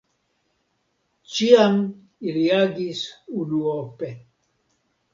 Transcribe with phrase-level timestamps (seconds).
[1.33, 1.77] Ĉiam
[2.33, 3.05] ili agis
[3.45, 4.15] unuope.